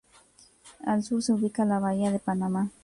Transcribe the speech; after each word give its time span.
Al 0.83 1.03
sur 1.03 1.21
se 1.21 1.31
ubica 1.33 1.63
la 1.63 1.77
Bahía 1.77 2.09
de 2.09 2.17
Panamá. 2.17 2.71